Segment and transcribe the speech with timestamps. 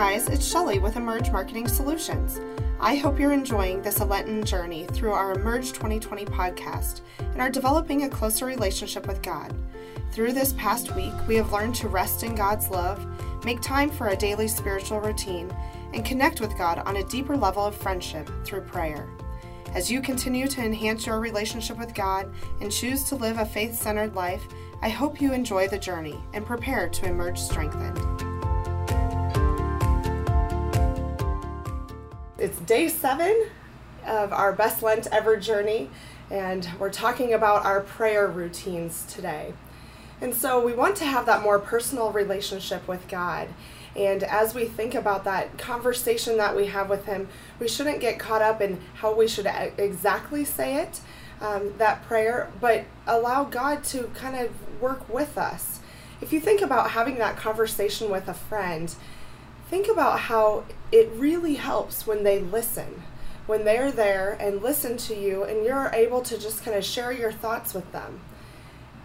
[0.00, 2.40] guys, it's Shelly with Emerge Marketing Solutions.
[2.80, 8.04] I hope you're enjoying this Lenten journey through our Emerge 2020 podcast and are developing
[8.04, 9.54] a closer relationship with God.
[10.10, 13.06] Through this past week, we have learned to rest in God's love,
[13.44, 15.54] make time for a daily spiritual routine,
[15.92, 19.06] and connect with God on a deeper level of friendship through prayer.
[19.74, 22.32] As you continue to enhance your relationship with God
[22.62, 24.48] and choose to live a faith centered life,
[24.80, 28.29] I hope you enjoy the journey and prepare to emerge strengthened.
[32.40, 33.48] It's day seven
[34.06, 35.90] of our Best Lent Ever journey,
[36.30, 39.52] and we're talking about our prayer routines today.
[40.22, 43.48] And so we want to have that more personal relationship with God.
[43.94, 48.18] And as we think about that conversation that we have with Him, we shouldn't get
[48.18, 49.44] caught up in how we should
[49.76, 51.02] exactly say it,
[51.42, 55.80] um, that prayer, but allow God to kind of work with us.
[56.22, 58.94] If you think about having that conversation with a friend,
[59.70, 63.04] think about how it really helps when they listen,
[63.46, 67.12] when they're there and listen to you, and you're able to just kind of share
[67.12, 68.20] your thoughts with them.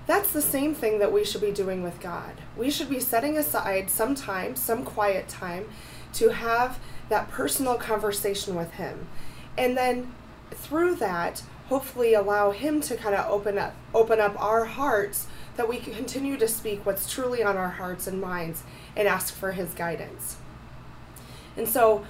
[0.07, 2.33] That's the same thing that we should be doing with God.
[2.57, 5.69] We should be setting aside some time, some quiet time,
[6.13, 9.07] to have that personal conversation with Him.
[9.55, 10.13] And then
[10.49, 15.25] through that, hopefully allow him to kind of open up open up our hearts
[15.57, 18.61] that we can continue to speak what's truly on our hearts and minds
[18.95, 20.37] and ask for his guidance.
[21.57, 22.05] And so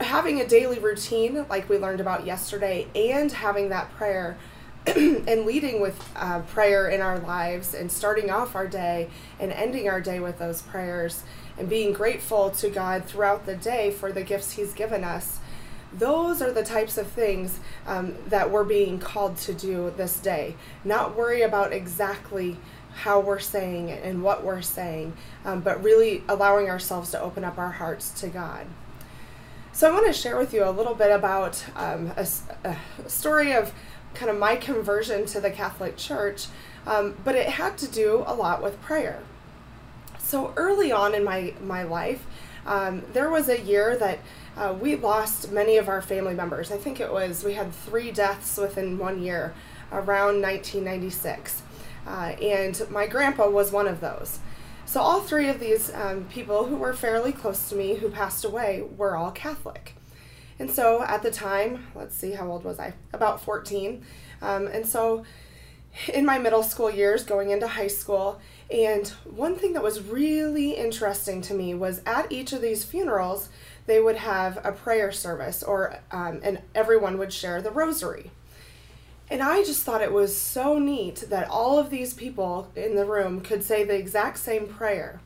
[0.00, 4.36] having a daily routine like we learned about yesterday and having that prayer
[4.86, 9.88] and leading with uh, prayer in our lives and starting off our day and ending
[9.88, 11.22] our day with those prayers
[11.56, 15.38] and being grateful to God throughout the day for the gifts He's given us
[15.92, 20.56] those are the types of things um, that we're being called to do this day.
[20.84, 22.56] Not worry about exactly
[22.94, 27.44] how we're saying it and what we're saying, um, but really allowing ourselves to open
[27.44, 28.66] up our hearts to God.
[29.72, 32.26] So, I want to share with you a little bit about um, a,
[32.64, 32.76] a,
[33.08, 33.72] story of
[34.12, 36.46] kind of my conversion to the Catholic Church,
[36.86, 39.22] um, but it had to do a lot with prayer.
[40.18, 42.26] So, early on in my, my life,
[42.66, 44.18] um, there was a year that
[44.56, 46.70] uh, we lost many of our family members.
[46.70, 49.54] I think it was, we had three deaths within one year
[49.90, 51.62] around 1996.
[52.06, 54.40] Uh, and my grandpa was one of those.
[54.84, 58.44] So, all three of these um, people who were fairly close to me who passed
[58.44, 59.94] away were all Catholic.
[60.58, 62.94] And so, at the time, let's see, how old was I?
[63.12, 64.04] About 14.
[64.42, 65.24] Um, and so,
[66.12, 70.72] in my middle school years, going into high school, and one thing that was really
[70.72, 73.48] interesting to me was at each of these funerals,
[73.86, 78.30] they would have a prayer service or um, and everyone would share the rosary
[79.32, 83.06] and i just thought it was so neat that all of these people in the
[83.06, 85.20] room could say the exact same prayer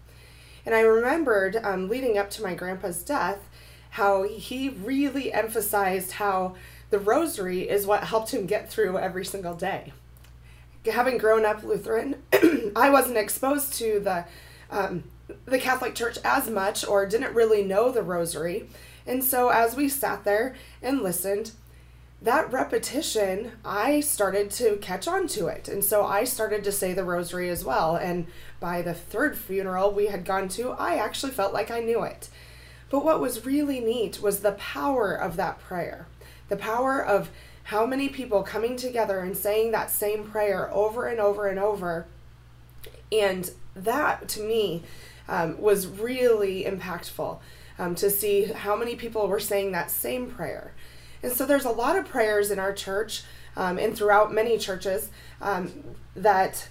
[0.65, 3.49] and i remembered um, leading up to my grandpa's death
[3.91, 6.55] how he really emphasized how
[6.91, 9.93] the rosary is what helped him get through every single day
[10.87, 12.23] having grown up lutheran
[12.77, 14.25] i wasn't exposed to the
[14.71, 15.05] um,
[15.45, 18.69] the Catholic Church as much or didn't really know the rosary.
[19.07, 21.53] And so as we sat there and listened,
[22.27, 25.69] that repetition, I started to catch on to it.
[25.69, 27.97] And so I started to say the rosary as well.
[27.97, 28.27] And
[28.61, 32.29] by the third funeral we had gone to, I actually felt like I knew it.
[32.91, 36.07] But what was really neat was the power of that prayer.
[36.49, 37.31] The power of
[37.65, 42.07] how many people coming together and saying that same prayer over and over and over.
[43.11, 44.83] And that to me
[45.29, 47.39] um, was really impactful
[47.79, 50.73] um, to see how many people were saying that same prayer.
[51.27, 53.25] And so there's a lot of prayers in our church
[53.57, 55.11] um, and throughout many churches
[55.43, 55.73] um,
[56.15, 56.69] that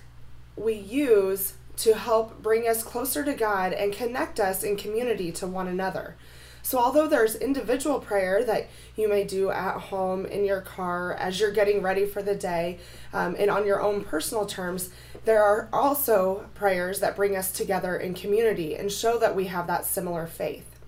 [0.55, 5.45] we use to help bring us closer to God and connect us in community to
[5.45, 6.15] one another.
[6.61, 11.37] So, although there's individual prayer that you may do at home in your car as
[11.37, 12.79] you're getting ready for the day
[13.11, 14.89] um, and on your own personal terms,
[15.25, 19.67] there are also prayers that bring us together in community and show that we have
[19.67, 20.79] that similar faith.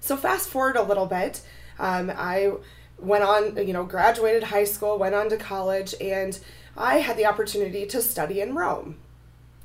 [0.00, 1.42] So, fast forward a little bit,
[1.80, 2.52] um, I
[2.98, 6.38] went on, you know, graduated high school, went on to college, and
[6.76, 8.98] I had the opportunity to study in Rome,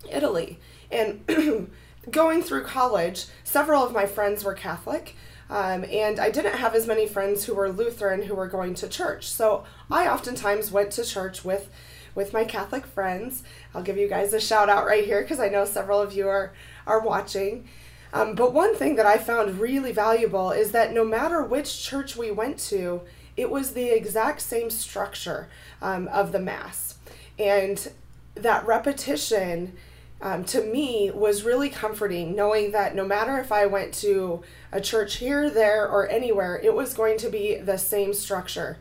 [0.09, 0.57] Italy.
[0.89, 1.69] And
[2.09, 5.15] going through college, several of my friends were Catholic.
[5.50, 8.88] Um, and I didn't have as many friends who were Lutheran who were going to
[8.88, 9.27] church.
[9.27, 11.69] So I oftentimes went to church with
[12.15, 13.44] with my Catholic friends.
[13.73, 16.27] I'll give you guys a shout out right here because I know several of you
[16.29, 16.53] are
[16.88, 17.67] are watching.
[18.15, 22.15] Um, but one thing that I found really valuable is that no matter which church
[22.15, 23.01] we went to,
[23.35, 25.50] it was the exact same structure
[25.81, 26.97] um, of the Mass.
[27.38, 27.91] And
[28.35, 29.73] that repetition
[30.21, 34.79] um, to me was really comforting knowing that no matter if I went to a
[34.79, 38.77] church here, there, or anywhere, it was going to be the same structure.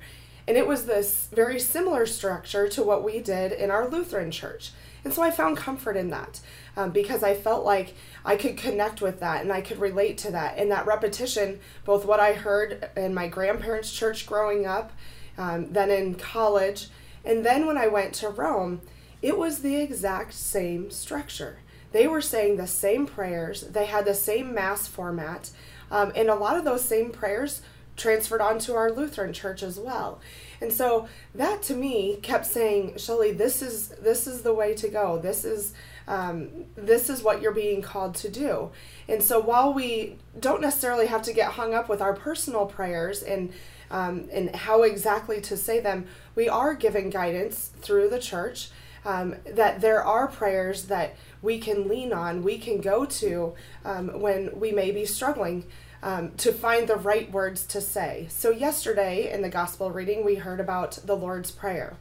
[0.46, 4.70] And it was this very similar structure to what we did in our Lutheran church.
[5.02, 6.40] And so I found comfort in that
[6.76, 7.94] um, because I felt like
[8.24, 10.58] I could connect with that and I could relate to that.
[10.58, 14.92] And that repetition, both what I heard in my grandparents' church growing up,
[15.38, 16.88] um, then in college,
[17.24, 18.80] and then when I went to Rome,
[19.22, 21.58] it was the exact same structure.
[21.92, 25.50] They were saying the same prayers, they had the same Mass format,
[25.90, 27.62] um, and a lot of those same prayers
[27.96, 30.20] transferred onto our Lutheran church as well.
[30.60, 34.88] And so that to me kept saying, Shelly, this is this is the way to
[34.88, 35.18] go.
[35.18, 35.74] This is
[36.06, 38.70] um, this is what you're being called to do.
[39.08, 43.22] And so while we don't necessarily have to get hung up with our personal prayers
[43.22, 43.52] and
[43.90, 48.70] um, and how exactly to say them, we are given guidance through the church
[49.04, 53.54] um, that there are prayers that we can lean on, we can go to
[53.84, 55.64] um, when we may be struggling.
[56.02, 58.26] Um, to find the right words to say.
[58.28, 61.96] So, yesterday in the gospel reading, we heard about the Lord's Prayer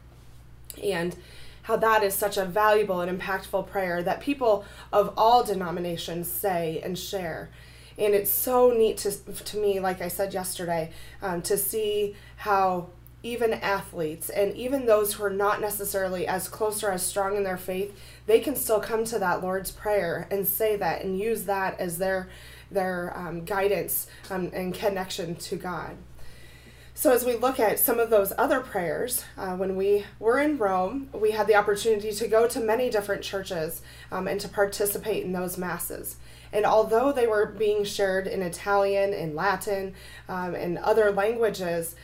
[0.82, 1.16] and
[1.64, 6.80] how that is such a valuable and impactful prayer that people of all denominations say
[6.84, 7.50] and share.
[7.98, 10.90] And it's so neat to, to me, like I said yesterday,
[11.22, 12.88] um, to see how
[13.22, 17.44] even athletes and even those who are not necessarily as close or as strong in
[17.44, 21.44] their faith, they can still come to that Lord's Prayer and say that and use
[21.44, 22.28] that as their
[22.70, 25.96] their um, guidance um, and connection to God.
[26.96, 30.56] So, as we look at some of those other prayers, uh, when we were in
[30.56, 33.82] Rome, we had the opportunity to go to many different churches
[34.12, 36.16] um, and to participate in those masses.
[36.52, 39.94] And although they were being shared in Italian in Latin
[40.28, 41.96] um, and other languages,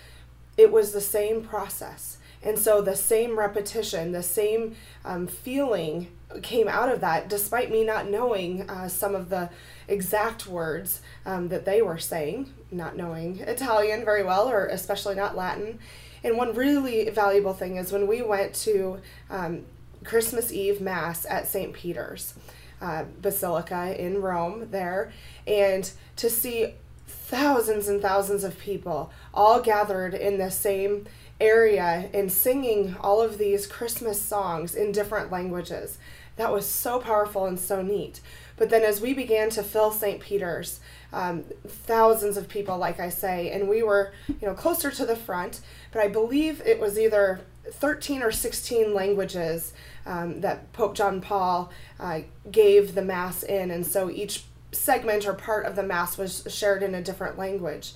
[0.57, 2.19] it was the same process.
[2.43, 6.09] And so the same repetition, the same um, feeling
[6.43, 9.51] came out of that, despite me not knowing uh, some of the
[9.89, 15.37] exact words um, that they were saying, not knowing Italian very well, or especially not
[15.37, 15.79] Latin.
[16.23, 19.65] And one really valuable thing is when we went to um,
[20.05, 21.73] Christmas Eve Mass at St.
[21.73, 22.35] Peter's
[22.81, 25.13] uh, Basilica in Rome, there,
[25.47, 26.75] and to see
[27.07, 31.07] thousands and thousands of people all gathered in the same
[31.41, 35.99] area and singing all of these Christmas songs in different languages.
[36.37, 38.21] That was so powerful and so neat.
[38.57, 40.21] But then as we began to fill St.
[40.21, 40.81] Peter's,
[41.13, 45.17] um, thousands of people, like I say, and we were, you know, closer to the
[45.17, 45.61] front,
[45.93, 47.41] but I believe it was either
[47.71, 49.73] 13 or 16 languages
[50.07, 52.21] um, that Pope John Paul uh,
[52.51, 56.83] gave the Mass in, and so each segment or part of the Mass was shared
[56.83, 57.93] in a different language.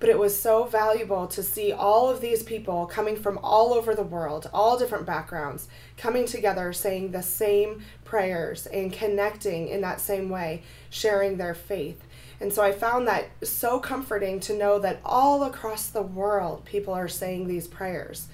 [0.00, 3.94] But it was so valuable to see all of these people coming from all over
[3.94, 5.68] the world, all different backgrounds,
[5.98, 12.02] coming together, saying the same prayers and connecting in that same way, sharing their faith.
[12.40, 16.94] And so I found that so comforting to know that all across the world people
[16.94, 18.28] are saying these prayers.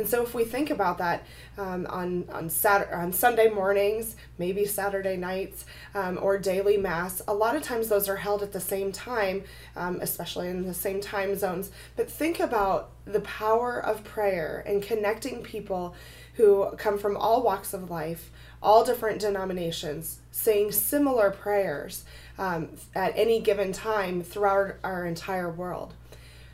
[0.00, 1.26] And so if we think about that
[1.58, 7.34] um, on on Saturday, on Sunday mornings, maybe Saturday nights, um, or daily mass, a
[7.34, 9.44] lot of times those are held at the same time,
[9.76, 11.70] um, especially in the same time zones.
[11.96, 15.94] But think about the power of prayer and connecting people
[16.36, 18.30] who come from all walks of life,
[18.62, 22.06] all different denominations, saying similar prayers
[22.38, 25.92] um, at any given time throughout our entire world.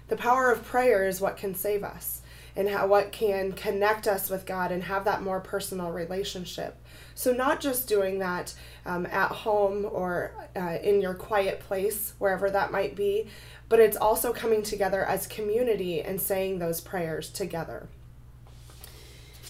[0.08, 2.22] The power of prayer is what can save us
[2.56, 6.76] and how what can connect us with God and have that more personal relationship.
[7.14, 12.50] So, not just doing that um, at home or uh, in your quiet place, wherever
[12.50, 13.28] that might be,
[13.68, 17.88] but it's also coming together as community and saying those prayers together.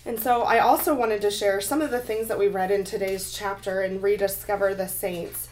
[0.05, 2.85] And so, I also wanted to share some of the things that we read in
[2.85, 5.49] today's chapter and rediscover the saints.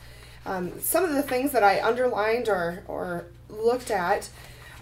[0.47, 4.29] Um, some of the things that I underlined or, or looked at.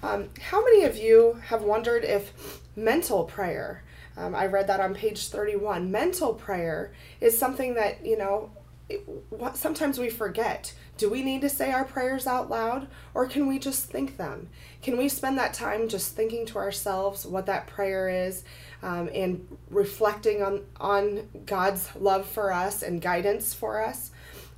[0.02, 3.84] Um, how many of you have wondered if mental prayer.
[4.16, 5.90] Um, I read that on page 31.
[5.90, 8.50] Mental prayer is something that, you know,
[8.88, 9.06] it,
[9.54, 10.74] sometimes we forget.
[10.98, 14.48] Do we need to say our prayers out loud or can we just think them?
[14.82, 18.44] Can we spend that time just thinking to ourselves what that prayer is
[18.82, 24.10] um, and reflecting on, on God's love for us and guidance for us?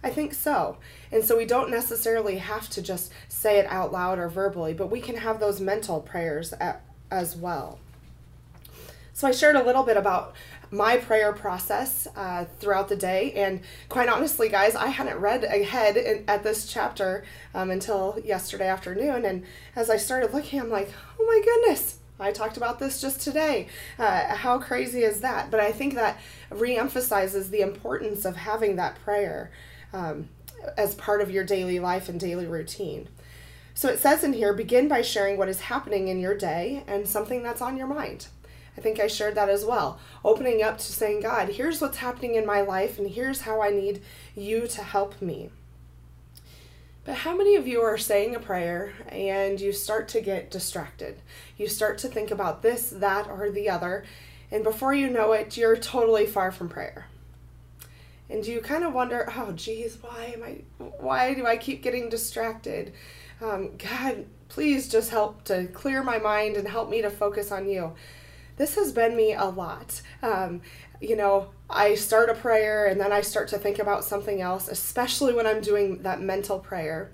[0.02, 0.76] I think so.
[1.10, 4.90] And so we don't necessarily have to just say it out loud or verbally, but
[4.90, 7.78] we can have those mental prayers at, as well.
[9.14, 10.34] So I shared a little bit about
[10.72, 13.32] my prayer process uh, throughout the day.
[13.34, 18.66] And quite honestly, guys, I hadn't read ahead in, at this chapter um, until yesterday
[18.66, 19.24] afternoon.
[19.24, 19.44] And
[19.76, 20.90] as I started looking, I'm like,
[21.20, 23.68] oh my goodness, I talked about this just today.
[24.00, 25.48] Uh, how crazy is that?
[25.48, 26.18] But I think that
[26.50, 29.52] reemphasizes the importance of having that prayer
[29.92, 30.28] um,
[30.76, 33.08] as part of your daily life and daily routine.
[33.74, 37.06] So it says in here begin by sharing what is happening in your day and
[37.06, 38.26] something that's on your mind.
[38.76, 39.98] I think I shared that as well.
[40.24, 43.70] Opening up to saying, God, here's what's happening in my life, and here's how I
[43.70, 44.02] need
[44.34, 45.50] you to help me.
[47.04, 51.20] But how many of you are saying a prayer and you start to get distracted?
[51.58, 54.04] You start to think about this, that, or the other,
[54.50, 57.06] and before you know it, you're totally far from prayer.
[58.30, 60.62] And you kind of wonder, oh, geez, why am I?
[60.98, 62.94] Why do I keep getting distracted?
[63.40, 67.68] Um, God, please just help to clear my mind and help me to focus on
[67.68, 67.92] you.
[68.56, 70.00] This has been me a lot.
[70.22, 70.62] Um,
[71.00, 74.68] you know, I start a prayer and then I start to think about something else,
[74.68, 77.10] especially when I'm doing that mental prayer.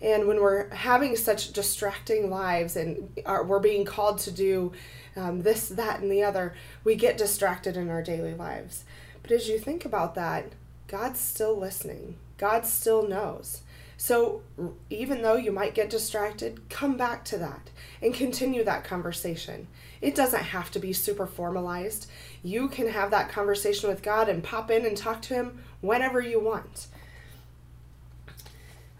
[0.00, 4.72] And when we're having such distracting lives and are, we're being called to do
[5.16, 8.84] um, this, that, and the other, we get distracted in our daily lives.
[9.22, 10.52] But as you think about that,
[10.86, 13.62] God's still listening, God still knows.
[13.96, 14.42] So
[14.90, 17.70] even though you might get distracted, come back to that
[18.02, 19.68] and continue that conversation.
[20.00, 22.06] It doesn't have to be super formalized.
[22.42, 26.20] You can have that conversation with God and pop in and talk to Him whenever
[26.20, 26.88] you want.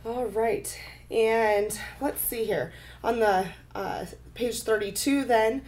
[0.04, 0.78] All right,
[1.10, 2.72] and let's see here.
[3.02, 5.62] On the uh, page 32, then,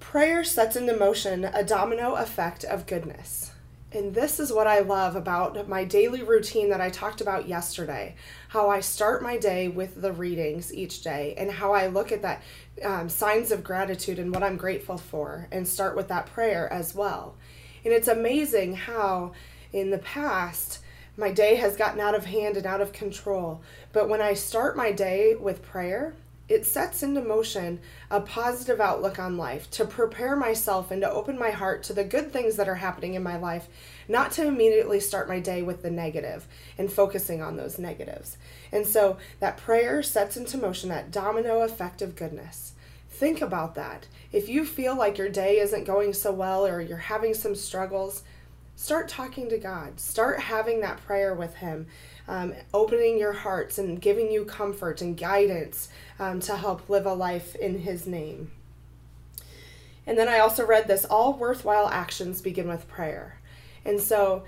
[0.00, 3.52] prayer sets into motion a domino effect of goodness.
[3.90, 8.16] And this is what I love about my daily routine that I talked about yesterday.
[8.48, 12.20] How I start my day with the readings each day, and how I look at
[12.20, 12.42] that
[12.84, 16.94] um, signs of gratitude and what I'm grateful for, and start with that prayer as
[16.94, 17.36] well.
[17.82, 19.32] And it's amazing how
[19.72, 20.80] in the past,
[21.16, 23.62] my day has gotten out of hand and out of control.
[23.94, 26.14] But when I start my day with prayer,
[26.48, 27.78] it sets into motion
[28.10, 32.04] a positive outlook on life to prepare myself and to open my heart to the
[32.04, 33.68] good things that are happening in my life,
[34.08, 36.46] not to immediately start my day with the negative
[36.78, 38.38] and focusing on those negatives.
[38.72, 42.72] And so that prayer sets into motion that domino effect of goodness.
[43.10, 44.06] Think about that.
[44.32, 48.22] If you feel like your day isn't going so well or you're having some struggles,
[48.76, 49.98] start talking to God.
[49.98, 51.88] Start having that prayer with Him
[52.28, 57.14] um, opening your hearts and giving you comfort and guidance um, to help live a
[57.14, 58.52] life in His name.
[60.06, 63.38] And then I also read this all worthwhile actions begin with prayer.
[63.84, 64.44] And so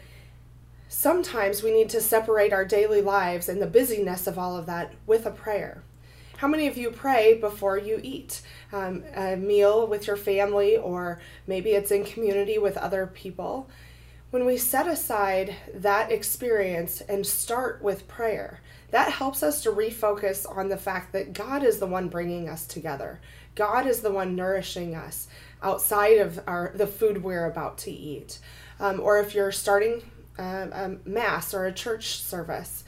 [0.89, 4.95] sometimes we need to separate our daily lives and the busyness of all of that
[5.07, 5.83] with a prayer.
[6.39, 8.41] How many of you pray before you eat
[8.73, 13.69] um, a meal with your family, or maybe it's in community with other people?
[14.31, 18.61] When we set aside that experience and start with prayer,
[18.93, 22.65] that helps us to refocus on the fact that God is the one bringing us
[22.65, 23.21] together.
[23.57, 25.27] God is the one nourishing us
[25.63, 28.39] outside of our the food we're about to eat.
[28.79, 30.03] Um, or if you're starting
[30.39, 32.85] um, a mass or a church service,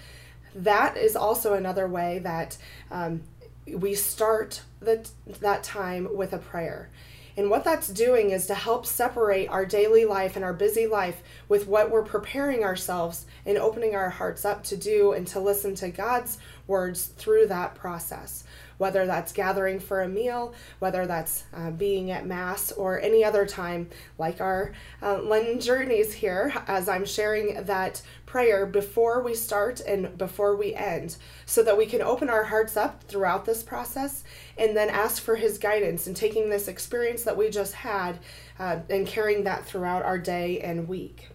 [0.54, 2.56] that is also another way that
[2.92, 3.22] um,
[3.66, 5.08] we start the,
[5.40, 6.88] that time with a prayer.
[7.36, 11.22] And what that's doing is to help separate our daily life and our busy life
[11.48, 15.74] with what we're preparing ourselves and opening our hearts up to do and to listen
[15.76, 18.44] to God's words through that process.
[18.78, 23.46] Whether that's gathering for a meal, whether that's uh, being at Mass, or any other
[23.46, 29.78] time, like our uh, Lenten journeys here, as I'm sharing that prayer before we start
[29.80, 34.24] and before we end, so that we can open our hearts up throughout this process
[34.56, 38.18] and then ask for His guidance and taking this experience that we just had
[38.58, 41.28] uh, and carrying that throughout our day and week.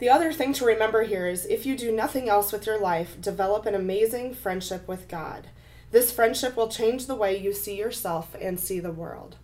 [0.00, 3.20] The other thing to remember here is if you do nothing else with your life,
[3.20, 5.46] develop an amazing friendship with God.
[5.92, 9.36] This friendship will change the way you see yourself and see the world.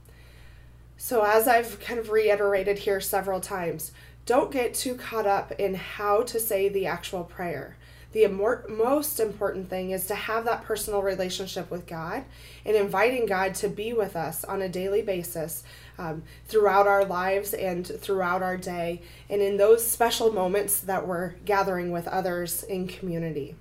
[0.96, 3.92] So, as I've kind of reiterated here several times,
[4.26, 7.76] don't get too caught up in how to say the actual prayer.
[8.12, 12.24] The most important thing is to have that personal relationship with God
[12.64, 15.62] and inviting God to be with us on a daily basis
[15.96, 21.34] um, throughout our lives and throughout our day, and in those special moments that we're
[21.44, 23.54] gathering with others in community.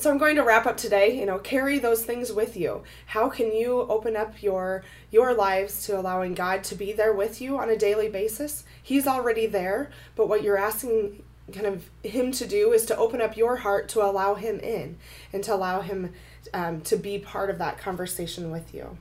[0.00, 2.84] So I'm going to wrap up today, you know, carry those things with you.
[3.04, 7.42] How can you open up your your lives to allowing God to be there with
[7.42, 8.64] you on a daily basis?
[8.82, 13.20] He's already there, but what you're asking kind of him to do is to open
[13.20, 14.96] up your heart to allow him in
[15.34, 16.14] and to allow him
[16.54, 18.96] um, to be part of that conversation with you.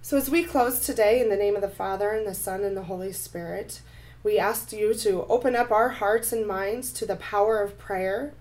[0.00, 2.76] So, as we close today, in the name of the Father, and the Son, and
[2.76, 3.80] the Holy Spirit,
[4.22, 8.34] we ask you to open up our hearts and minds to the power of prayer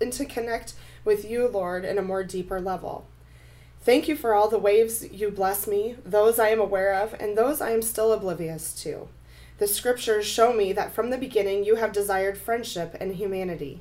[0.00, 0.74] and to connect
[1.04, 3.06] with you, Lord, in a more deeper level.
[3.80, 7.36] Thank you for all the ways you bless me, those I am aware of, and
[7.36, 9.08] those I am still oblivious to.
[9.58, 13.80] The scriptures show me that from the beginning you have desired friendship and humanity.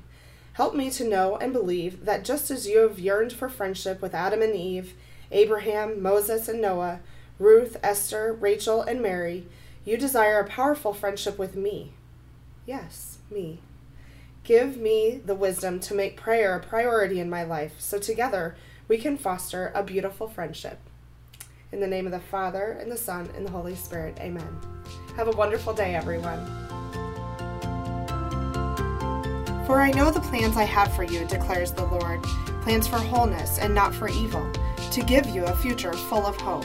[0.54, 4.16] Help me to know and believe that just as you have yearned for friendship with
[4.16, 4.94] Adam and Eve,
[5.32, 7.00] Abraham, Moses, and Noah,
[7.38, 9.46] Ruth, Esther, Rachel, and Mary,
[9.86, 11.94] you desire a powerful friendship with me.
[12.66, 13.60] Yes, me.
[14.48, 18.56] Give me the wisdom to make prayer a priority in my life so together
[18.88, 20.80] we can foster a beautiful friendship.
[21.74, 24.48] In the name of the Father, and the Son, and the Holy Spirit, amen.
[25.18, 26.46] Have a wonderful day, everyone.
[29.66, 32.24] For I know the plans I have for you, declares the Lord
[32.62, 34.50] plans for wholeness and not for evil,
[34.94, 36.64] to give you a future full of hope.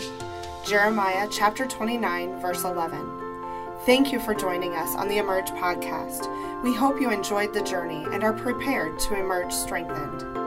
[0.65, 3.22] Jeremiah chapter 29, verse 11.
[3.85, 6.63] Thank you for joining us on the Emerge podcast.
[6.63, 10.42] We hope you enjoyed the journey and are prepared to emerge strengthened.